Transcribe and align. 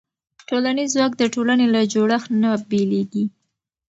ټولنیز 0.49 0.89
ځواک 0.95 1.13
د 1.17 1.23
ټولنې 1.33 1.67
له 1.75 1.81
جوړښت 1.93 2.29
نه 2.41 2.49
بېلېږي. 2.69 3.25